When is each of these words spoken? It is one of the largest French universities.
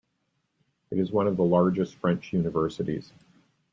It 0.89 0.97
is 0.97 1.11
one 1.11 1.27
of 1.27 1.37
the 1.37 1.43
largest 1.43 1.93
French 1.97 2.33
universities. 2.33 3.13